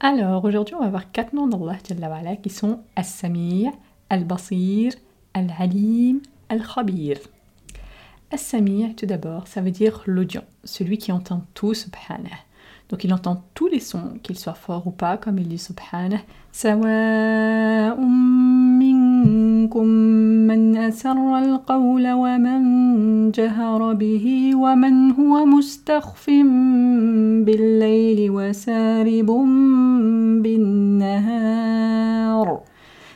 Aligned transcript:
Alors 0.00 0.44
aujourd'hui 0.44 0.74
on 0.74 0.80
va 0.80 0.88
voir 0.88 1.12
quatre 1.12 1.34
noms 1.34 1.46
d'Allah 1.46 2.36
qui 2.42 2.48
sont 2.48 2.80
As-Samir, 2.96 3.72
Al-Basir, 4.08 4.92
Al-Alim, 5.34 6.20
Al-Khabir. 6.48 7.18
As-Samir 8.32 8.96
tout 8.96 9.06
d'abord 9.06 9.48
ça 9.48 9.60
veut 9.60 9.70
dire 9.70 10.02
l'audient, 10.06 10.44
celui 10.64 10.96
qui 10.96 11.12
entend 11.12 11.44
tout 11.52 11.74
subhanah. 11.74 12.38
Donc 12.88 13.04
il 13.04 13.12
entend 13.12 13.44
tous 13.52 13.68
les 13.68 13.80
sons, 13.80 14.18
qu'ils 14.22 14.38
soient 14.38 14.54
forts 14.54 14.86
ou 14.86 14.92
pas, 14.92 15.18
comme 15.18 15.38
il 15.38 15.48
dit 15.48 15.58
subhanah. 15.58 16.22
منكم 19.67 19.85
من 20.47 20.77
أسر 20.77 21.37
القول 21.37 22.11
ومن 22.11 22.61
جهر 23.31 23.93
به 23.93 24.51
ومن 24.55 25.11
هو 25.11 25.45
مستخف 25.45 26.29
بالليل 27.45 28.29
وسارب 28.31 29.29
بالنهار 30.43 31.93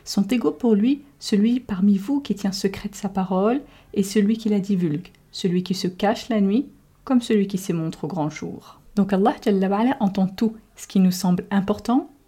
Sont 0.05 0.27
égaux 0.31 0.51
pour 0.51 0.73
lui 0.75 1.01
celui 1.19 1.59
parmi 1.59 1.97
vous 1.97 2.21
qui 2.21 2.33
tient 2.35 2.53
secret 2.53 2.89
de 2.89 2.95
sa 2.95 3.09
parole 3.09 3.59
et 3.93 4.03
celui 4.03 4.37
qui 4.37 4.47
la 4.47 4.59
divulgue, 4.59 5.07
celui 5.31 5.63
qui 5.63 5.73
se 5.73 5.87
cache 5.87 6.29
la 6.29 6.39
nuit 6.39 6.67
comme 7.03 7.21
celui 7.21 7.47
qui 7.47 7.57
se 7.57 7.73
montre 7.73 8.05
au 8.05 8.07
grand 8.07 8.29
jour. 8.29 8.79
Donc 8.95 9.11
Allah 9.13 9.35
entend 9.99 10.27
tout, 10.27 10.53
ce 10.75 10.87
qui 10.87 10.99
nous 10.99 11.11
semble 11.11 11.43
important 11.51 12.09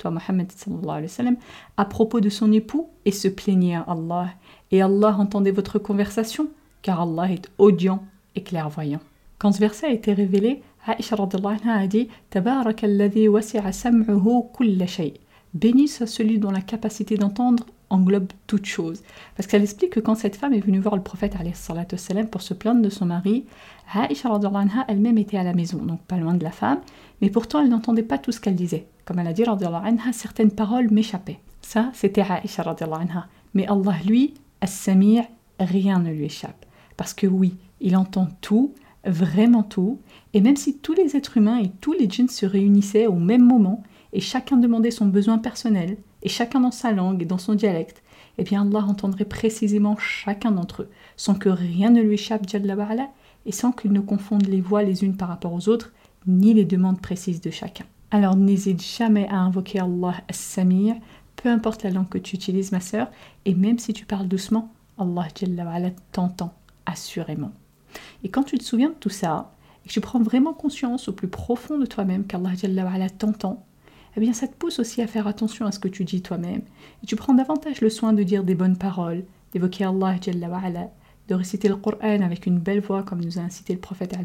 toi 0.00 0.10
Mohammed 0.10 0.50
à 1.76 1.84
propos 1.84 2.20
de 2.20 2.28
son 2.28 2.52
époux 2.52 2.88
et 3.04 3.12
se 3.12 3.28
plaignait 3.28 3.76
à 3.76 3.82
Allah. 3.82 4.30
Et 4.70 4.82
Allah 4.82 5.14
entendait 5.18 5.50
votre 5.50 5.78
conversation, 5.78 6.48
car 6.82 7.02
Allah 7.02 7.30
est 7.30 7.50
audient 7.58 8.02
et 8.34 8.42
clairvoyant. 8.42 9.00
Quand 9.38 9.52
ce 9.52 9.60
verset 9.60 9.86
a 9.86 9.92
été 9.92 10.12
révélé, 10.12 10.62
Aisha 10.86 11.16
a 11.16 11.86
dit 11.86 12.08
Béni 15.52 15.88
soit 15.88 16.06
celui 16.06 16.38
dont 16.38 16.50
la 16.50 16.60
capacité 16.60 17.16
d'entendre 17.16 17.66
englobe 17.90 18.32
toute 18.46 18.66
chose. 18.66 19.02
Parce 19.36 19.46
qu'elle 19.46 19.62
explique 19.62 19.90
que 19.90 20.00
quand 20.00 20.14
cette 20.14 20.36
femme 20.36 20.54
est 20.54 20.60
venue 20.60 20.78
voir 20.78 20.96
le 20.96 21.02
prophète 21.02 21.34
pour 22.30 22.42
se 22.42 22.54
plaindre 22.54 22.82
de 22.82 22.88
son 22.88 23.06
mari, 23.06 23.44
Aisha 23.94 24.38
elle-même 24.88 25.18
était 25.18 25.36
à 25.36 25.42
la 25.42 25.54
maison, 25.54 25.78
donc 25.78 26.00
pas 26.02 26.16
loin 26.16 26.34
de 26.34 26.44
la 26.44 26.50
femme, 26.50 26.80
mais 27.20 27.30
pourtant 27.30 27.60
elle 27.60 27.68
n'entendait 27.68 28.02
pas 28.02 28.18
tout 28.18 28.32
ce 28.32 28.40
qu'elle 28.40 28.54
disait. 28.54 28.86
Comme 29.04 29.18
elle 29.18 29.26
a 29.26 29.32
dit, 29.32 29.42
anha, 29.44 30.12
certaines 30.12 30.52
paroles 30.52 30.90
m'échappaient. 30.90 31.40
Ça, 31.62 31.90
c'était 31.92 32.22
Aisha 32.22 32.62
anha. 32.62 33.26
Mais 33.54 33.66
Allah, 33.66 33.96
lui, 34.06 34.34
As-Samir, 34.60 35.24
rien 35.58 35.98
ne 35.98 36.10
lui 36.10 36.26
échappe. 36.26 36.66
Parce 36.96 37.14
que 37.14 37.26
oui, 37.26 37.56
il 37.80 37.96
entend 37.96 38.28
tout, 38.40 38.74
vraiment 39.04 39.62
tout, 39.62 40.00
et 40.34 40.40
même 40.40 40.56
si 40.56 40.78
tous 40.78 40.92
les 40.92 41.16
êtres 41.16 41.38
humains 41.38 41.58
et 41.58 41.70
tous 41.80 41.92
les 41.92 42.08
djinns 42.08 42.28
se 42.28 42.46
réunissaient 42.46 43.06
au 43.06 43.16
même 43.16 43.44
moment, 43.44 43.82
et 44.12 44.20
chacun 44.20 44.56
demandait 44.56 44.90
son 44.90 45.06
besoin 45.06 45.38
personnel, 45.38 45.96
et 46.22 46.28
chacun 46.28 46.60
dans 46.60 46.70
sa 46.70 46.92
langue 46.92 47.22
et 47.22 47.26
dans 47.26 47.38
son 47.38 47.54
dialecte, 47.54 48.02
eh 48.40 48.44
bien 48.44 48.62
Allah 48.62 48.86
entendrait 48.86 49.26
précisément 49.26 49.98
chacun 49.98 50.50
d'entre 50.50 50.82
eux, 50.82 50.88
sans 51.18 51.34
que 51.34 51.50
rien 51.50 51.90
ne 51.90 52.00
lui 52.00 52.14
échappe, 52.14 52.46
et 53.44 53.52
sans 53.52 53.70
qu'il 53.70 53.92
ne 53.92 54.00
confonde 54.00 54.46
les 54.46 54.62
voix 54.62 54.82
les 54.82 55.04
unes 55.04 55.18
par 55.18 55.28
rapport 55.28 55.52
aux 55.52 55.68
autres, 55.68 55.92
ni 56.26 56.54
les 56.54 56.64
demandes 56.64 57.02
précises 57.02 57.42
de 57.42 57.50
chacun. 57.50 57.84
Alors 58.10 58.36
n'hésite 58.36 58.82
jamais 58.82 59.28
à 59.28 59.36
invoquer 59.36 59.80
Allah 59.80 60.14
As-Samir, 60.30 60.96
peu 61.36 61.50
importe 61.50 61.82
la 61.82 61.90
langue 61.90 62.08
que 62.08 62.16
tu 62.16 62.34
utilises 62.34 62.72
ma 62.72 62.80
sœur, 62.80 63.08
et 63.44 63.54
même 63.54 63.78
si 63.78 63.92
tu 63.92 64.06
parles 64.06 64.26
doucement, 64.26 64.72
Allah 64.96 65.28
t'entend 66.10 66.54
assurément. 66.86 67.52
Et 68.24 68.30
quand 68.30 68.44
tu 68.44 68.56
te 68.56 68.64
souviens 68.64 68.88
de 68.88 68.94
tout 68.94 69.10
ça, 69.10 69.52
et 69.84 69.88
que 69.88 69.92
tu 69.92 70.00
prends 70.00 70.22
vraiment 70.22 70.54
conscience 70.54 71.08
au 71.08 71.12
plus 71.12 71.28
profond 71.28 71.76
de 71.76 71.84
toi-même 71.84 72.24
qu'Allah 72.24 73.10
t'entend, 73.10 73.66
eh 74.16 74.20
bien 74.20 74.32
ça 74.32 74.48
te 74.48 74.54
pousse 74.54 74.78
aussi 74.78 75.02
à 75.02 75.06
faire 75.06 75.26
attention 75.26 75.66
à 75.66 75.72
ce 75.72 75.78
que 75.78 75.88
tu 75.88 76.04
dis 76.04 76.22
toi-même. 76.22 76.62
Et 77.02 77.06
tu 77.06 77.16
prends 77.16 77.34
davantage 77.34 77.80
le 77.80 77.90
soin 77.90 78.12
de 78.12 78.22
dire 78.22 78.44
des 78.44 78.54
bonnes 78.54 78.76
paroles, 78.76 79.24
d'évoquer 79.52 79.84
Allah 79.84 80.18
de 81.30 81.34
réciter 81.36 81.68
le 81.68 81.76
Coran 81.76 82.22
avec 82.22 82.46
une 82.46 82.58
belle 82.58 82.80
voix 82.80 83.04
comme 83.04 83.22
nous 83.22 83.38
a 83.38 83.42
incité 83.42 83.72
le 83.72 83.78
prophète 83.78 84.16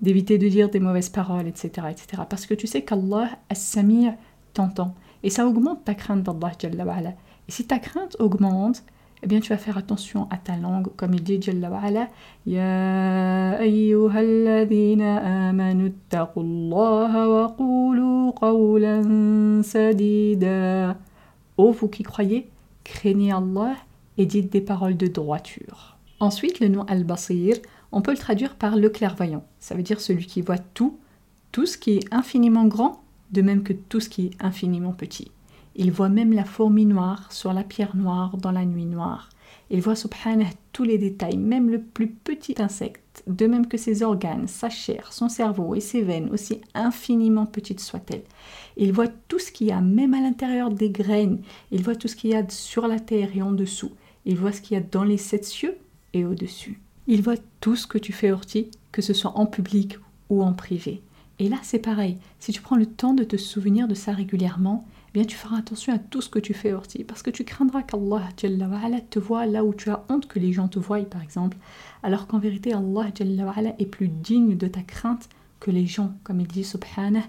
d'éviter 0.00 0.38
de 0.38 0.48
dire 0.48 0.70
des 0.70 0.80
mauvaises 0.80 1.10
paroles, 1.10 1.46
etc., 1.46 1.88
etc. 1.90 2.22
Parce 2.28 2.46
que 2.46 2.54
tu 2.54 2.66
sais 2.66 2.82
qu'Allah, 2.82 3.28
As-Samir, 3.50 4.14
t'entend. 4.54 4.94
Et 5.22 5.28
ça 5.28 5.46
augmente 5.46 5.84
ta 5.84 5.94
crainte 5.94 6.22
d'Allah. 6.22 6.52
Et 7.48 7.52
si 7.52 7.66
ta 7.66 7.78
crainte 7.78 8.16
augmente, 8.18 8.82
eh 9.22 9.26
bien 9.28 9.40
tu 9.40 9.50
vas 9.50 9.58
faire 9.58 9.78
attention 9.78 10.26
à 10.30 10.36
ta 10.36 10.56
langue, 10.56 10.88
comme 10.96 11.14
il 11.14 11.22
dit 11.22 11.40
Jalla 11.40 11.70
wa'ala, 11.70 12.08
Ya 12.44 13.58
wa 17.28 17.54
sadida. 19.62 20.96
Vous 21.56 21.88
qui 21.88 22.02
croyez, 22.02 22.48
craignez 22.82 23.32
Allah 23.32 23.76
et 24.18 24.26
dites 24.26 24.52
des 24.52 24.60
paroles 24.60 24.96
de 24.96 25.06
droiture. 25.06 25.96
Ensuite, 26.18 26.60
le 26.60 26.68
nom 26.68 26.82
Al-Basir, 26.82 27.56
on 27.92 28.02
peut 28.02 28.12
le 28.12 28.16
traduire 28.16 28.56
par 28.56 28.76
le 28.76 28.88
clairvoyant. 28.88 29.44
Ça 29.60 29.74
veut 29.74 29.82
dire 29.82 30.00
celui 30.00 30.26
qui 30.26 30.40
voit 30.40 30.58
tout, 30.58 30.98
tout 31.52 31.66
ce 31.66 31.78
qui 31.78 31.98
est 31.98 32.12
infiniment 32.12 32.64
grand, 32.64 33.02
de 33.30 33.42
même 33.42 33.62
que 33.62 33.72
tout 33.72 34.00
ce 34.00 34.08
qui 34.08 34.26
est 34.26 34.44
infiniment 34.44 34.92
petit. 34.92 35.30
Il 35.74 35.90
voit 35.90 36.08
même 36.08 36.32
la 36.32 36.44
fourmi 36.44 36.86
noire 36.86 37.32
sur 37.32 37.52
la 37.52 37.64
pierre 37.64 37.96
noire 37.96 38.36
dans 38.36 38.52
la 38.52 38.64
nuit 38.64 38.84
noire. 38.84 39.28
Il 39.70 39.80
voit 39.80 39.96
subhanah 39.96 40.50
tous 40.72 40.84
les 40.84 40.98
détails, 40.98 41.38
même 41.38 41.70
le 41.70 41.80
plus 41.80 42.08
petit 42.08 42.56
insecte, 42.58 43.22
de 43.26 43.46
même 43.46 43.66
que 43.66 43.78
ses 43.78 44.02
organes, 44.02 44.46
sa 44.46 44.68
chair, 44.68 45.12
son 45.12 45.30
cerveau 45.30 45.74
et 45.74 45.80
ses 45.80 46.02
veines, 46.02 46.30
aussi 46.30 46.60
infiniment 46.74 47.46
petites 47.46 47.80
soient-elles. 47.80 48.24
Il 48.76 48.92
voit 48.92 49.08
tout 49.28 49.38
ce 49.38 49.50
qu'il 49.50 49.68
y 49.68 49.72
a, 49.72 49.80
même 49.80 50.14
à 50.14 50.20
l'intérieur 50.20 50.70
des 50.70 50.90
graines. 50.90 51.40
Il 51.70 51.82
voit 51.82 51.96
tout 51.96 52.08
ce 52.08 52.16
qu'il 52.16 52.30
y 52.30 52.34
a 52.34 52.46
sur 52.50 52.86
la 52.86 53.00
terre 53.00 53.30
et 53.34 53.42
en 53.42 53.52
dessous. 53.52 53.92
Il 54.26 54.36
voit 54.36 54.52
ce 54.52 54.60
qu'il 54.60 54.76
y 54.76 54.80
a 54.80 54.84
dans 54.84 55.04
les 55.04 55.16
sept 55.16 55.44
cieux 55.44 55.76
et 56.12 56.24
au-dessus. 56.24 56.80
Il 57.06 57.22
voit 57.22 57.36
tout 57.60 57.76
ce 57.76 57.86
que 57.86 57.98
tu 57.98 58.12
fais, 58.12 58.30
Orti, 58.30 58.70
que 58.92 59.02
ce 59.02 59.14
soit 59.14 59.38
en 59.38 59.46
public 59.46 59.98
ou 60.28 60.42
en 60.42 60.52
privé. 60.52 61.02
Et 61.38 61.48
là, 61.48 61.56
c'est 61.62 61.78
pareil. 61.78 62.18
Si 62.38 62.52
tu 62.52 62.60
prends 62.60 62.76
le 62.76 62.86
temps 62.86 63.14
de 63.14 63.24
te 63.24 63.36
souvenir 63.36 63.88
de 63.88 63.94
ça 63.94 64.12
régulièrement, 64.12 64.84
eh 65.14 65.18
bien 65.18 65.24
tu 65.24 65.36
feras 65.36 65.58
attention 65.58 65.92
à 65.92 65.98
tout 65.98 66.22
ce 66.22 66.30
que 66.30 66.38
tu 66.38 66.54
fais, 66.54 66.72
Orti, 66.72 67.04
parce 67.04 67.22
que 67.22 67.28
tu 67.28 67.44
craindras 67.44 67.82
qu'Allah 67.82 68.28
te 69.10 69.18
voit 69.18 69.44
là 69.44 69.62
où 69.62 69.74
tu 69.74 69.90
as 69.90 70.04
honte 70.08 70.26
que 70.26 70.38
les 70.38 70.54
gens 70.54 70.68
te 70.68 70.78
voient, 70.78 71.04
par 71.04 71.22
exemple, 71.22 71.58
alors 72.02 72.26
qu'en 72.26 72.38
vérité, 72.38 72.72
Allah 72.72 73.10
est 73.78 73.86
plus 73.86 74.08
digne 74.08 74.56
de 74.56 74.66
ta 74.68 74.80
crainte 74.80 75.28
que 75.60 75.70
les 75.70 75.86
gens, 75.86 76.14
comme 76.24 76.40
il 76.40 76.46
dit 76.46 76.64
subhanah, 76.64 77.20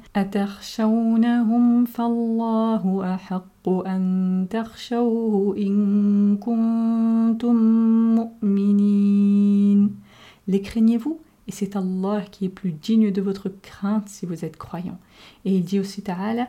Les 10.47 10.61
craignez-vous? 10.61 11.19
Et 11.47 11.51
c'est 11.51 11.75
Allah 11.75 12.23
qui 12.31 12.45
est 12.45 12.49
plus 12.49 12.71
digne 12.71 13.11
de 13.11 13.21
votre 13.21 13.49
crainte 13.49 14.07
si 14.07 14.25
vous 14.25 14.45
êtes 14.45 14.57
croyant. 14.57 14.97
Et 15.45 15.55
il 15.55 15.63
dit 15.63 15.79
aussi 15.79 16.01
Ta'ala 16.01 16.47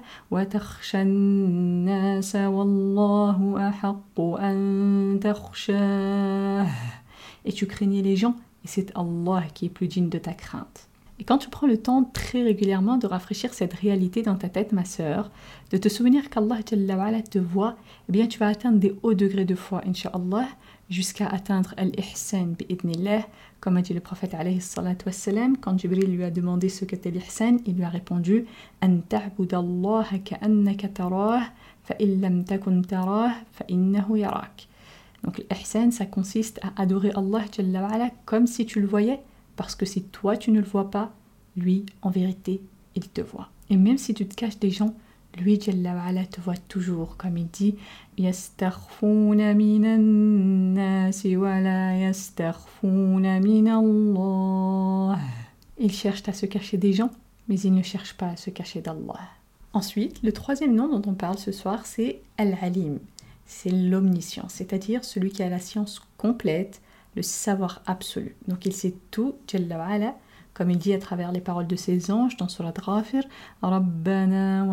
Et 7.46 7.52
tu 7.52 7.66
craignais 7.66 8.02
les 8.02 8.16
gens 8.16 8.36
et 8.64 8.68
c'est 8.68 8.96
Allah 8.96 9.44
qui 9.52 9.66
est 9.66 9.70
plus 9.70 9.88
digne 9.88 10.08
de 10.08 10.18
ta 10.18 10.32
crainte. 10.32 10.88
Et 11.20 11.24
quand 11.24 11.38
tu 11.38 11.48
prends 11.48 11.68
le 11.68 11.78
temps 11.78 12.02
très 12.04 12.42
régulièrement 12.42 12.96
de 12.96 13.06
rafraîchir 13.06 13.54
cette 13.54 13.74
réalité 13.74 14.22
dans 14.22 14.34
ta 14.34 14.48
tête, 14.48 14.72
ma 14.72 14.84
sœur, 14.84 15.30
de 15.70 15.76
te 15.76 15.88
souvenir 15.88 16.28
qu'Allah 16.28 16.62
te 16.62 17.38
voit, 17.38 17.76
eh 18.08 18.12
bien 18.12 18.26
tu 18.26 18.38
vas 18.38 18.48
atteindre 18.48 18.78
des 18.78 18.96
hauts 19.02 19.14
degrés 19.14 19.44
de 19.44 19.54
foi, 19.54 19.80
inshallah, 19.86 20.48
jusqu'à 20.90 21.26
atteindre 21.26 21.72
al-ihsan 21.76 22.54
comme 23.64 23.78
a 23.78 23.82
dit 23.82 23.94
le 23.94 24.00
prophète 24.00 24.34
alayhi 24.34 24.60
quand 25.62 25.78
Jibril 25.78 26.14
lui 26.14 26.22
a 26.22 26.30
demandé 26.30 26.68
ce 26.68 26.84
qu'était 26.84 27.10
l'ihsan, 27.10 27.56
il 27.64 27.76
lui 27.76 27.84
a 27.84 27.88
répondu 27.88 28.44
An. 28.82 29.00
Donc 35.22 35.42
l'ihsan, 35.50 35.90
ça 35.92 36.04
consiste 36.04 36.60
à 36.62 36.82
adorer 36.82 37.12
Allah 37.16 38.10
comme 38.26 38.46
si 38.46 38.66
tu 38.66 38.82
le 38.82 38.86
voyais, 38.86 39.20
parce 39.56 39.74
que 39.74 39.86
si 39.86 40.02
toi 40.02 40.36
tu 40.36 40.50
ne 40.50 40.60
le 40.60 40.66
vois 40.66 40.90
pas, 40.90 41.14
lui, 41.56 41.86
en 42.02 42.10
vérité, 42.10 42.60
il 42.94 43.08
te 43.08 43.22
voit. 43.22 43.48
Et 43.70 43.78
même 43.78 43.96
si 43.96 44.12
tu 44.12 44.26
te 44.26 44.34
caches 44.34 44.58
des 44.58 44.70
gens, 44.70 44.94
lui, 45.36 45.60
Jalla 45.60 46.24
te 46.26 46.40
voit 46.40 46.56
toujours, 46.56 47.16
comme 47.16 47.36
il 47.36 47.48
dit 47.48 47.76
Ils 48.18 48.32
cherchent 55.92 56.28
à 56.28 56.32
se 56.32 56.46
cacher 56.46 56.76
des 56.76 56.92
gens, 56.92 57.10
mais 57.48 57.60
ils 57.60 57.74
ne 57.74 57.82
cherchent 57.82 58.16
pas 58.16 58.28
à 58.28 58.36
se 58.36 58.50
cacher 58.50 58.80
d'Allah. 58.80 59.20
Ensuite, 59.72 60.22
le 60.22 60.32
troisième 60.32 60.74
nom 60.74 60.88
dont 60.88 61.10
on 61.10 61.14
parle 61.14 61.38
ce 61.38 61.52
soir, 61.52 61.84
c'est 61.84 62.20
Al-Alim. 62.38 62.98
C'est 63.46 63.70
l'omniscience, 63.70 64.54
c'est-à-dire 64.54 65.04
celui 65.04 65.30
qui 65.30 65.42
a 65.42 65.48
la 65.48 65.58
science 65.58 66.00
complète, 66.16 66.80
le 67.16 67.22
savoir 67.22 67.82
absolu. 67.86 68.36
Donc 68.48 68.66
il 68.66 68.72
sait 68.72 68.94
tout, 69.10 69.34
Jalla 69.48 70.14
comme 70.54 70.70
il 70.70 70.78
dit 70.78 70.94
à 70.94 70.98
travers 70.98 71.32
les 71.32 71.40
paroles 71.40 71.66
de 71.66 71.76
ses 71.76 72.10
anges 72.10 72.36
dans 72.36 72.48
Surat 72.48 72.72
Ghafir 72.72 73.24
Rabbana 73.60 74.64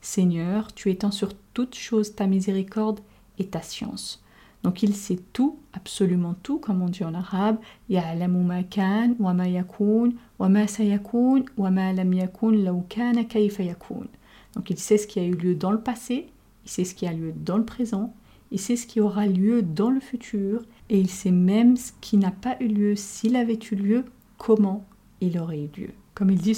Seigneur, 0.00 0.74
tu 0.74 0.90
étends 0.90 1.10
sur 1.10 1.32
toute 1.54 1.74
chose 1.74 2.14
ta 2.14 2.26
miséricorde 2.26 3.00
et 3.38 3.46
ta 3.46 3.62
science. 3.62 4.22
Donc 4.64 4.82
il 4.82 4.94
sait 4.94 5.20
tout, 5.32 5.58
absolument 5.74 6.34
tout, 6.42 6.58
comme 6.58 6.82
on 6.82 6.88
dit 6.88 7.04
en 7.04 7.14
arabe. 7.14 7.58
Kayfa 7.88 8.16
yakun. 13.62 14.06
Donc 14.54 14.70
il 14.70 14.78
sait 14.78 14.98
ce 14.98 15.06
qui 15.06 15.20
a 15.20 15.24
eu 15.24 15.34
lieu 15.34 15.54
dans 15.54 15.70
le 15.70 15.80
passé, 15.80 16.26
il 16.64 16.70
sait 16.70 16.84
ce 16.84 16.94
qui 16.94 17.06
a 17.06 17.12
lieu 17.12 17.32
dans 17.36 17.58
le 17.58 17.64
présent, 17.64 18.14
il 18.54 18.60
sait 18.60 18.76
ce 18.76 18.86
qui 18.86 19.00
aura 19.00 19.26
lieu 19.26 19.62
dans 19.62 19.90
le 19.90 19.98
futur, 19.98 20.62
et 20.88 21.00
il 21.00 21.10
sait 21.10 21.32
même 21.32 21.76
ce 21.76 21.90
qui 22.00 22.16
n'a 22.16 22.30
pas 22.30 22.56
eu 22.60 22.68
lieu, 22.68 22.94
s'il 22.94 23.34
avait 23.34 23.58
eu 23.72 23.74
lieu, 23.74 24.04
comment 24.38 24.86
il 25.20 25.40
aurait 25.40 25.58
eu 25.58 25.80
lieu. 25.80 25.90
Comme 26.14 26.30
il 26.30 26.38
dit 26.38 26.54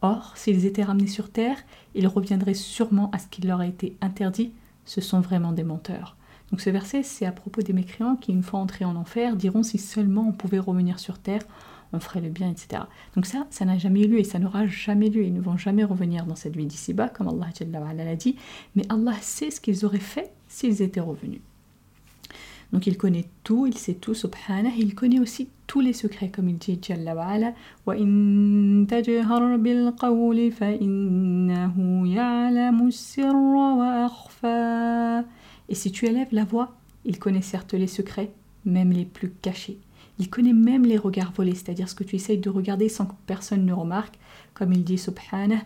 Or, 0.00 0.32
s'ils 0.34 0.64
étaient 0.64 0.82
ramenés 0.82 1.06
sur 1.06 1.28
terre, 1.28 1.58
ils 1.94 2.06
reviendraient 2.06 2.54
sûrement 2.54 3.10
à 3.10 3.18
ce 3.18 3.26
qui 3.26 3.42
leur 3.42 3.60
a 3.60 3.66
été 3.66 3.94
interdit. 4.00 4.52
Ce 4.86 5.02
sont 5.02 5.20
vraiment 5.20 5.52
des 5.52 5.64
menteurs. 5.64 6.16
Donc 6.50 6.62
ce 6.62 6.70
verset, 6.70 7.02
c'est 7.02 7.26
à 7.26 7.32
propos 7.32 7.60
des 7.60 7.74
mécréants 7.74 8.16
qui, 8.16 8.32
une 8.32 8.42
fois 8.42 8.60
entrés 8.60 8.86
en 8.86 8.96
enfer, 8.96 9.36
diront 9.36 9.62
si 9.62 9.76
seulement 9.76 10.28
on 10.28 10.32
pouvait 10.32 10.58
revenir 10.58 10.98
sur 10.98 11.18
terre, 11.18 11.42
on 11.92 12.00
ferait 12.00 12.20
le 12.20 12.28
bien, 12.28 12.50
etc. 12.50 12.82
Donc 13.14 13.26
ça, 13.26 13.46
ça 13.50 13.64
n'a 13.64 13.78
jamais 13.78 14.02
eu 14.02 14.08
lieu 14.08 14.18
et 14.18 14.24
ça 14.24 14.38
n'aura 14.38 14.66
jamais 14.66 15.08
lieu. 15.08 15.24
Ils 15.24 15.34
ne 15.34 15.40
vont 15.40 15.56
jamais 15.56 15.84
revenir 15.84 16.26
dans 16.26 16.36
cette 16.36 16.56
vie 16.56 16.66
d'ici-bas, 16.66 17.08
comme 17.08 17.28
Allah 17.28 17.48
l'a 18.04 18.16
dit. 18.16 18.36
Mais 18.74 18.84
Allah 18.88 19.14
sait 19.20 19.50
ce 19.50 19.60
qu'ils 19.60 19.84
auraient 19.84 19.98
fait 19.98 20.32
s'ils 20.48 20.82
étaient 20.82 21.00
revenus. 21.00 21.40
Donc 22.72 22.86
il 22.86 22.96
connaît 22.96 23.26
tout, 23.44 23.66
il 23.66 23.76
sait 23.76 23.94
tout, 23.94 24.14
subhanah. 24.14 24.70
Il 24.76 24.94
connaît 24.94 25.20
aussi 25.20 25.48
tous 25.66 25.80
les 25.80 25.92
secrets, 25.92 26.30
comme 26.30 26.48
il 26.48 26.58
dit 26.58 26.78
Jalla 26.82 27.14
wa'ala. 27.14 27.54
Et 35.68 35.74
si 35.74 35.92
tu 35.92 36.06
élèves 36.06 36.28
la 36.32 36.44
voix, 36.44 36.76
il 37.04 37.18
connaît 37.18 37.42
certes 37.42 37.74
les 37.74 37.86
secrets, 37.86 38.32
même 38.64 38.90
les 38.90 39.04
plus 39.04 39.30
cachés. 39.30 39.78
Il 40.18 40.30
connaît 40.30 40.54
même 40.54 40.84
les 40.84 40.96
regards 40.96 41.32
volés, 41.32 41.54
c'est-à-dire 41.54 41.88
ce 41.88 41.94
que 41.94 42.04
tu 42.04 42.16
essayes 42.16 42.38
de 42.38 42.48
regarder 42.48 42.88
sans 42.88 43.04
que 43.06 43.12
personne 43.26 43.66
ne 43.66 43.72
remarque, 43.72 44.18
comme 44.54 44.72
il 44.72 44.82
dit 44.82 44.96
Subhanah, 44.96 45.62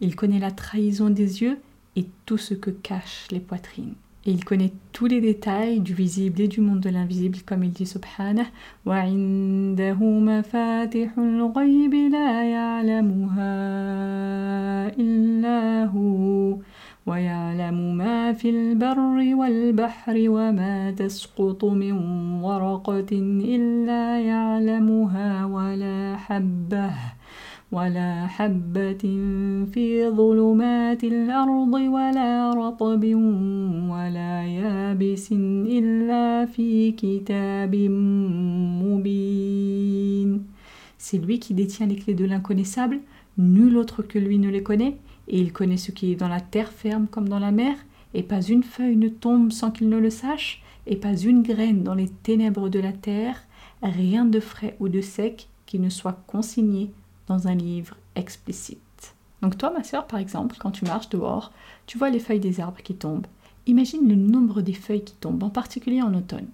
Il 0.00 0.16
connaît 0.16 0.38
la 0.38 0.50
trahison 0.50 1.08
des 1.08 1.42
yeux 1.42 1.58
et 1.96 2.06
tout 2.26 2.38
ce 2.38 2.54
que 2.54 2.70
cachent 2.70 3.28
les 3.30 3.40
poitrines. 3.40 3.94
Et 4.24 4.30
il 4.30 4.44
connaît 4.44 4.72
tous 4.92 5.06
les 5.06 5.20
détails 5.20 5.80
du 5.80 5.94
visible 5.94 6.42
et 6.42 6.48
du 6.48 6.60
monde 6.60 6.78
de 6.80 6.90
l'invisible, 6.90 7.38
comme 7.44 7.64
il 7.64 7.72
dit 7.72 7.86
Subhanah. 7.86 8.46
ويعلم 17.06 17.96
ما 17.96 18.32
في 18.32 18.50
البر 18.50 19.34
والبحر 19.34 20.14
وما 20.28 20.90
تسقط 20.90 21.64
من 21.64 21.92
ورقة 22.42 23.12
إلا 23.56 24.20
يعلمها 24.20 25.44
ولا 25.46 26.16
حبة 26.16 26.90
ولا 27.72 28.26
حبة 28.26 29.02
في 29.72 30.08
ظلمات 30.08 31.04
الأرض 31.04 31.72
ولا 31.72 32.50
رطب 32.54 33.04
ولا 33.92 34.42
يابس 34.44 35.32
إلا 35.78 36.46
في 36.46 36.92
كتاب 36.92 37.76
مبين. 38.84 40.42
C'est 40.98 41.18
lui 41.18 41.40
qui 41.40 41.52
détient 41.54 41.86
les 41.86 41.96
clés 41.96 42.14
de 42.14 42.24
l'inconnaissable, 42.24 43.00
nul 43.38 43.76
autre 43.76 44.02
que 44.02 44.20
lui 44.20 44.38
ne 44.38 44.50
les 44.50 44.62
connaît, 44.62 44.98
et 45.28 45.40
il 45.40 45.52
connaît 45.52 45.76
ce 45.76 45.90
qui 45.90 46.12
est 46.12 46.16
dans 46.16 46.28
la 46.28 46.40
terre 46.40 46.72
ferme 46.72 47.06
comme 47.06 47.28
dans 47.28 47.38
la 47.38 47.52
mer, 47.52 47.76
et 48.14 48.22
pas 48.22 48.42
une 48.42 48.62
feuille 48.62 48.96
ne 48.96 49.08
tombe 49.08 49.52
sans 49.52 49.70
qu'il 49.70 49.88
ne 49.88 49.98
le 49.98 50.10
sache, 50.10 50.62
et 50.86 50.96
pas 50.96 51.16
une 51.16 51.42
graine 51.42 51.82
dans 51.82 51.94
les 51.94 52.08
ténèbres 52.08 52.68
de 52.68 52.80
la 52.80 52.92
terre, 52.92 53.42
rien 53.82 54.24
de 54.24 54.40
frais 54.40 54.76
ou 54.80 54.88
de 54.88 55.00
sec 55.00 55.48
qui 55.66 55.78
ne 55.78 55.88
soit 55.88 56.22
consigné 56.26 56.90
dans 57.26 57.48
un 57.48 57.54
livre 57.54 57.96
explicite. 58.14 59.14
Donc 59.40 59.58
toi, 59.58 59.70
ma 59.70 59.82
sœur, 59.82 60.06
par 60.06 60.20
exemple, 60.20 60.56
quand 60.58 60.70
tu 60.70 60.84
marches 60.84 61.08
dehors, 61.08 61.52
tu 61.86 61.98
vois 61.98 62.10
les 62.10 62.20
feuilles 62.20 62.40
des 62.40 62.60
arbres 62.60 62.82
qui 62.82 62.94
tombent. 62.94 63.26
Imagine 63.66 64.08
le 64.08 64.14
nombre 64.14 64.60
des 64.60 64.72
feuilles 64.72 65.04
qui 65.04 65.14
tombent, 65.14 65.42
en 65.42 65.50
particulier 65.50 66.02
en 66.02 66.14
automne. 66.14 66.48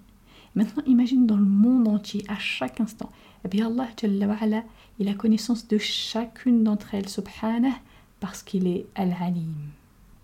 Maintenant, 0.55 0.83
imagine 0.87 1.27
dans 1.27 1.37
le 1.37 1.45
monde 1.45 1.87
entier, 1.87 2.23
à 2.27 2.37
chaque 2.39 2.81
instant. 2.81 3.11
Eh 3.45 3.47
bien, 3.47 3.67
Allah, 3.67 4.63
il 4.99 5.07
a 5.07 5.13
connaissance 5.13 5.67
de 5.67 5.77
chacune 5.77 6.63
d'entre 6.63 6.95
elles, 6.95 7.09
subhanah, 7.09 7.77
parce 8.19 8.43
qu'il 8.43 8.67
est 8.67 8.85
Al-Halim. 8.95 9.53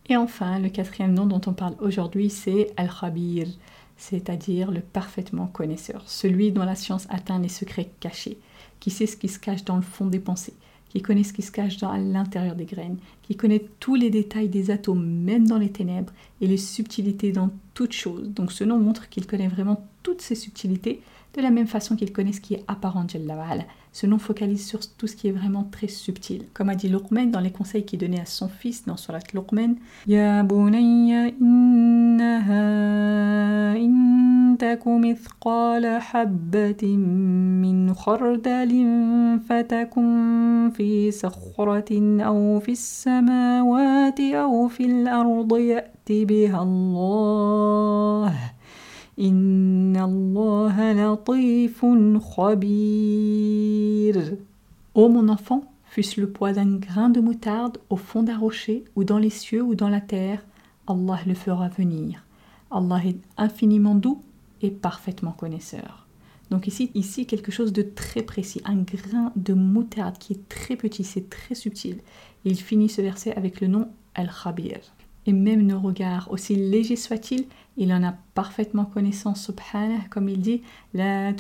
Et 0.08 0.18
enfin, 0.18 0.60
le 0.60 0.70
quatrième 0.70 1.14
nom 1.14 1.26
dont 1.26 1.42
on 1.48 1.54
parle 1.54 1.76
aujourd'hui, 1.80 2.30
c'est 2.30 2.72
Al-Khabir, 2.78 3.48
c'est-à-dire 3.98 4.72
le 4.72 4.82
parfaitement 4.82 5.48
connaisseur, 5.48 6.04
celui 6.06 6.52
dont 6.52 6.64
la 6.64 6.76
science 6.76 7.08
atteint 7.10 7.40
les 7.40 7.50
secrets 7.50 7.90
cachés, 8.00 8.38
qui 8.80 8.92
sait 8.92 9.08
ce 9.08 9.18
qui 9.18 9.28
se 9.28 9.40
cache 9.40 9.64
dans 9.64 9.78
le 9.78 9.82
fond 9.82 10.06
des 10.06 10.20
pensées, 10.20 10.54
qui 10.90 11.02
connaît 11.02 11.24
ce 11.24 11.34
qui 11.34 11.42
se 11.42 11.52
cache 11.52 11.78
dans 11.78 11.94
l'intérieur 11.94 12.56
des 12.56 12.66
graines, 12.66 12.98
qui 13.24 13.36
connaît 13.36 13.66
tous 13.80 13.96
les 13.96 14.10
détails 14.10 14.50
des 14.50 14.70
atomes, 14.70 15.06
même 15.06 15.48
dans 15.48 15.58
les 15.58 15.72
ténèbres, 15.72 16.14
et 16.40 16.48
les 16.48 16.58
subtilités 16.58 17.32
dans 17.32 17.50
toutes 17.74 17.94
choses. 17.94 18.30
Donc 18.30 18.52
ce 18.52 18.64
nom 18.64 18.78
montre 18.78 19.10
qu'il 19.10 19.26
connaît 19.26 19.48
vraiment 19.48 19.88
toutes 20.04 20.22
ces 20.22 20.36
subtilités, 20.36 21.02
de 21.36 21.42
la 21.42 21.52
même 21.52 21.68
façon 21.68 21.96
qu'il 21.96 22.14
connaît 22.14 22.32
ce 22.34 22.42
qui 22.42 22.54
est 22.54 22.64
apparent, 22.68 23.06
Ce 23.92 24.08
nom 24.08 24.18
focalise 24.20 24.66
sur 24.66 24.80
tout 24.98 25.08
ce 25.08 25.16
qui 25.16 25.28
est 25.28 25.32
vraiment 25.32 25.64
très 25.70 25.88
subtil. 25.88 26.46
Comme 26.54 26.70
a 26.70 26.76
dit 26.76 26.88
Luqman 26.88 27.26
dans 27.28 27.40
les 27.40 27.52
conseils 27.52 27.86
qu'il 27.86 28.00
donnait 28.00 28.22
à 28.22 28.26
son 28.26 28.48
fils 28.48 28.86
dans 28.86 28.98
Surat 28.98 29.20
Luqman, 29.34 29.76
Ya 30.08 30.44
bunayya 30.44 31.28
innaha 31.40 32.54
in 33.78 34.58
mithqala 35.00 36.00
habbatin 36.14 36.98
min 36.98 37.94
khardalin 37.94 39.40
fatakun 39.48 40.72
fi 40.72 41.12
sakhratin 41.12 42.20
aw 42.20 42.60
fi 42.62 42.76
samawati 42.76 44.36
aw 44.36 44.70
fi 44.70 44.84
al-ardi 44.86 45.66
ya'ti 45.68 46.26
biha 46.26 46.60
Allah. 46.60 48.55
Ô 54.94 55.08
mon 55.08 55.30
enfant, 55.30 55.72
fût-ce 55.86 56.20
le 56.20 56.30
poids 56.30 56.52
d'un 56.52 56.76
grain 56.76 57.10
de 57.10 57.22
moutarde 57.22 57.78
au 57.90 57.96
fond 57.96 58.24
d'un 58.24 58.38
rocher, 58.38 58.84
ou 58.98 59.06
dans 59.06 59.18
les 59.18 59.30
cieux, 59.30 59.62
ou 59.62 59.74
dans 59.74 59.88
la 59.88 60.02
terre, 60.02 60.46
Allah 60.88 61.20
le 61.26 61.34
fera 61.34 61.70
venir. 61.70 62.26
Allah 62.72 63.00
est 63.06 63.18
infiniment 63.38 63.96
doux 63.96 64.22
et 64.62 64.70
parfaitement 64.70 65.32
connaisseur. 65.32 66.08
Donc 66.52 66.68
ici, 66.68 66.92
ici 66.94 67.26
quelque 67.26 67.52
chose 67.52 67.72
de 67.72 67.82
très 67.82 68.22
précis, 68.22 68.62
un 68.66 68.78
grain 68.78 69.32
de 69.36 69.54
moutarde 69.54 70.18
qui 70.18 70.34
est 70.34 70.50
très 70.50 70.76
petit, 70.76 71.06
c'est 71.06 71.30
très 71.30 71.56
subtil. 71.56 72.02
il 72.44 72.60
finit 72.60 72.90
ce 72.90 73.02
verset 73.02 73.34
avec 73.36 73.62
le 73.62 73.68
nom 73.68 73.88
Al-Khabir. 74.14 74.80
Et 75.28 75.34
même 75.34 75.66
nos 75.66 75.80
regards, 75.80 76.30
aussi 76.32 76.56
légers 76.56 76.96
soient-ils, 76.96 77.46
il 77.78 77.92
en 77.92 78.04
a 78.04 78.14
parfaitement 78.36 78.86
connaissance, 78.86 79.52
comme 80.10 80.30
il 80.30 80.40
dit 80.40 80.62
La 80.94 81.34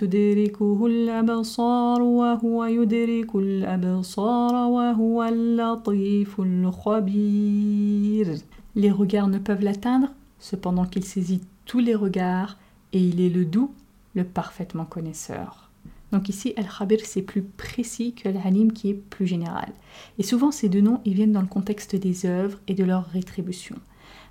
Les 8.75 8.91
regards 8.91 9.27
ne 9.27 9.37
peuvent 9.37 9.63
l'atteindre, 9.63 10.09
cependant 10.39 10.85
qu'il 10.85 11.05
saisit 11.05 11.41
tous 11.65 11.79
les 11.79 11.95
regards, 11.95 12.57
et 12.91 12.99
il 12.99 13.21
est 13.21 13.29
le 13.29 13.45
doux, 13.45 13.71
le 14.15 14.23
parfaitement 14.23 14.85
connaisseur. 14.85 15.69
Donc 16.15 16.29
ici, 16.29 16.53
Al-Khabir, 16.55 16.99
c'est 17.03 17.21
plus 17.21 17.41
précis 17.41 18.13
que 18.13 18.29
Al-Halim 18.29 18.71
qui 18.71 18.89
est 18.89 18.93
plus 18.93 19.27
général. 19.27 19.73
Et 20.17 20.23
souvent, 20.23 20.49
ces 20.49 20.69
deux 20.69 20.79
noms, 20.79 21.01
ils 21.03 21.13
viennent 21.13 21.33
dans 21.33 21.41
le 21.41 21.47
contexte 21.47 21.93
des 21.93 22.25
œuvres 22.25 22.57
et 22.69 22.73
de 22.73 22.85
leur 22.85 23.05
rétribution. 23.07 23.75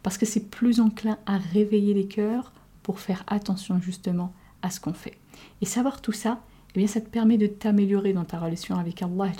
Parce 0.02 0.16
que 0.16 0.24
c'est 0.24 0.48
plus 0.48 0.80
enclin 0.80 1.18
à 1.26 1.36
réveiller 1.36 1.92
les 1.92 2.06
cœurs 2.06 2.54
pour 2.82 3.00
faire 3.00 3.22
attention 3.26 3.82
justement 3.82 4.32
à 4.62 4.70
ce 4.70 4.80
qu'on 4.80 4.94
fait. 4.94 5.18
Et 5.60 5.66
savoir 5.66 6.00
tout 6.00 6.12
ça, 6.12 6.40
eh 6.74 6.78
bien, 6.78 6.86
ça 6.86 7.02
te 7.02 7.10
permet 7.10 7.36
de 7.36 7.48
t'améliorer 7.48 8.14
dans 8.14 8.24
ta 8.24 8.38
relation 8.38 8.76
avec 8.76 9.02
Allah. 9.02 9.30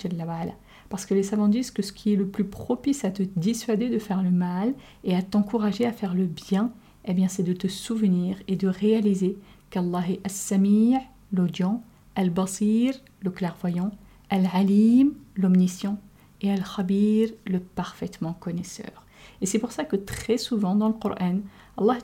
Parce 0.89 1.07
que 1.07 1.15
les 1.15 1.23
savants 1.23 1.47
disent 1.47 1.71
que 1.71 1.81
ce 1.81 1.93
qui 1.93 2.13
est 2.13 2.15
le 2.15 2.27
plus 2.27 2.45
propice 2.45 3.05
à 3.05 3.09
te 3.09 3.23
dissuader 3.35 3.89
de 3.89 3.97
faire 3.97 4.21
le 4.21 4.29
mal 4.29 4.75
et 5.03 5.15
à 5.15 5.23
t'encourager 5.23 5.87
à 5.87 5.91
faire 5.91 6.13
le 6.13 6.25
bien, 6.25 6.71
eh 7.05 7.15
bien, 7.15 7.27
c'est 7.27 7.41
de 7.41 7.53
te 7.53 7.67
souvenir 7.67 8.37
et 8.47 8.55
de 8.55 8.67
réaliser 8.67 9.35
qu'Allah 9.71 10.03
est 10.07 10.23
As-Sami' 10.23 10.97
l'audient, 11.33 11.83
Al-Basir, 12.15 12.95
le 13.21 13.31
clairvoyant, 13.31 13.91
Al-Alim, 14.29 15.13
l'omniscient, 15.35 15.99
et 16.41 16.51
Al-Khabir, 16.51 17.29
le 17.45 17.59
parfaitement 17.59 18.33
connaisseur. 18.33 19.05
Et 19.41 19.45
c'est 19.45 19.59
pour 19.59 19.71
ça 19.71 19.83
que 19.83 19.95
très 19.95 20.37
souvent 20.37 20.75
dans 20.75 20.87
le 20.87 20.93
Coran, 20.93 21.39
Allah 21.77 21.97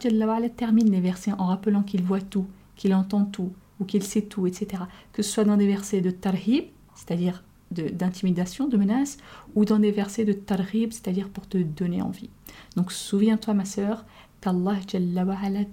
termine 0.56 0.92
les 0.92 1.02
versets 1.02 1.32
en 1.38 1.48
rappelant 1.48 1.84
qu'il 1.84 2.04
voit 2.04 2.22
tout, 2.22 2.48
qu'il 2.76 2.94
entend 2.94 3.26
tout, 3.26 3.52
ou 3.80 3.86
qu'il 3.86 4.04
sait 4.04 4.24
tout, 4.24 4.48
etc. 4.48 4.84
Que 5.14 5.24
ce 5.24 5.32
soit 5.32 5.44
dans 5.44 5.58
des 5.58 5.68
versets 5.68 6.02
de 6.02 6.12
tarhib, 6.12 6.66
c'est-à-dire 6.96 7.44
d'intimidation, 7.72 8.68
de, 8.68 8.76
menace, 8.76 9.18
ou 9.56 9.64
dans 9.64 9.80
des 9.80 9.92
versets 9.92 10.26
de 10.26 10.34
tarhib, 10.34 10.92
c'est-à-dire 10.92 11.30
pour 11.30 11.48
te 11.48 11.58
donner 11.58 12.02
envie. 12.02 12.30
Donc 12.76 12.92
souviens-toi, 12.92 13.54
ma 13.54 13.66
sœur, 13.66 14.06
qu'Allah 14.42 14.78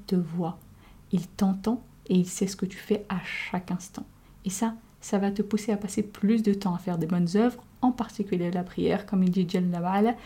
te 0.07 0.14
voit, 0.14 0.59
il 1.11 1.26
t'entend 1.26 1.83
et 2.09 2.14
il 2.14 2.26
sait 2.26 2.47
ce 2.47 2.57
que 2.57 2.66
tu 2.66 2.78
fais 2.78 3.04
à 3.09 3.18
chaque 3.25 3.71
instant. 3.73 4.07
Et 4.45 4.50
ça, 4.50 4.75
ça 5.00 5.18
va 5.18 5.30
te 5.30 5.42
pousser 5.42 5.73
à 5.73 5.76
passer 5.76 6.02
plus 6.02 6.42
de 6.42 6.54
temps 6.54 6.75
à 6.75 6.78
faire 6.78 6.99
des 6.99 7.07
bonnes 7.07 7.28
œuvres, 7.37 7.62
en 7.80 7.92
particulier 7.92 8.50
la 8.50 8.64
prière, 8.64 9.07
comme 9.07 9.23
il 9.23 9.30
dit 9.30 9.47
Jalla 9.49 9.80
wa'ala, 9.80 10.16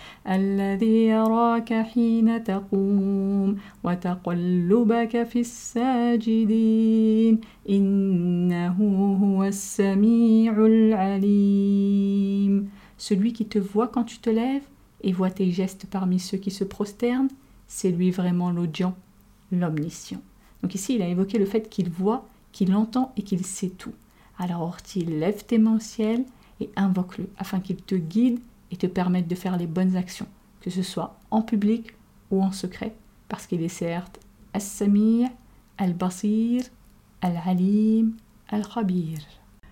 Celui 12.97 13.33
qui 13.33 13.47
te 13.47 13.59
voit 13.59 13.88
quand 13.88 14.04
tu 14.04 14.19
te 14.19 14.31
lèves 14.31 14.62
et 15.02 15.12
voit 15.12 15.31
tes 15.31 15.50
gestes 15.50 15.87
parmi 15.90 16.19
ceux 16.19 16.38
qui 16.38 16.50
se 16.50 16.64
prosternent, 16.64 17.28
c'est 17.66 17.90
lui 17.90 18.11
vraiment 18.11 18.50
l'audient, 18.50 18.95
l'omniscient. 19.50 20.23
Donc 20.62 20.75
ici, 20.75 20.95
il 20.95 21.02
a 21.02 21.09
évoqué 21.09 21.38
le 21.38 21.47
fait 21.47 21.69
qu'il 21.69 21.90
voit, 21.90 22.26
qu'il 22.52 22.75
entend 22.75 23.12
et 23.16 23.23
qu'il 23.23 23.45
sait 23.45 23.71
tout. 23.71 23.92
Alors 24.39 24.62
Orti, 24.62 25.05
lève 25.05 25.45
tes 25.45 25.59
mains 25.59 25.77
au 25.77 25.81
ciel 25.81 26.25
et 26.61 26.71
invoque-le 26.77 27.29
afin 27.39 27.61
qu'il 27.61 27.77
te 27.77 27.95
guide 27.95 28.41
et 28.71 28.77
te 28.77 28.87
permette 28.87 29.29
de 29.29 29.35
faire 29.35 29.57
les 29.57 29.67
bonnes 29.67 29.97
actions, 29.97 30.29
que 30.61 30.71
ce 30.71 30.83
soit 30.83 31.19
en 31.31 31.43
public 31.43 31.95
ou 32.31 32.43
en 32.43 32.53
secret, 32.53 32.95
parce 33.29 33.47
qu'il 33.47 33.62
est 33.62 33.69
certes 33.69 34.21
As-Sami' 34.55 35.27
Al-Basir, 35.79 36.62
Al-Alim, 37.21 38.17
Al-Khabir. 38.49 39.19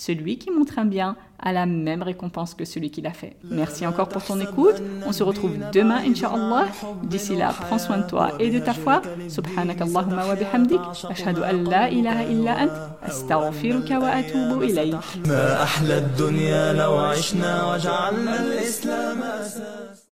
celui 0.00 0.38
qui 0.38 0.50
montre 0.50 0.78
un 0.78 0.86
bien 0.86 1.14
a 1.38 1.52
la 1.52 1.66
même 1.66 2.02
récompense 2.02 2.54
que 2.54 2.64
celui 2.64 2.90
qui 2.90 3.02
l'a 3.02 3.12
fait. 3.12 3.36
Merci 3.44 3.86
encore 3.86 4.08
pour 4.08 4.24
ton 4.24 4.40
écoute. 4.40 4.76
On 5.06 5.12
se 5.12 5.22
retrouve 5.22 5.58
demain, 5.74 6.00
Inch'Allah. 6.06 6.68
D'ici 7.02 7.36
là, 7.36 7.52
prends 7.66 7.78
soin 7.78 7.98
de 7.98 8.06
toi 8.06 8.30
et 8.38 8.50
de 8.50 8.58
ta 8.60 8.72
foi. 8.72 9.02
Subhanak 9.28 9.78
Allahumma 9.82 10.26
wa 10.26 10.36
bihamdik. 10.36 10.80
Ashhadu 11.10 11.42
an 11.42 11.64
la 11.68 11.90
ilaha 11.90 12.24
illa 12.24 12.52
ant. 12.62 12.74
Astaghfiruka 13.02 13.98
wa 13.98 14.08
atubu 14.08 14.64
ilayk. 14.64 14.96